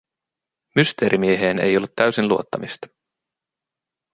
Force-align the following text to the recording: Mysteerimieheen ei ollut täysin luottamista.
Mysteerimieheen 0.75 1.59
ei 1.59 1.77
ollut 1.77 1.95
täysin 1.95 2.27
luottamista. 2.27 2.87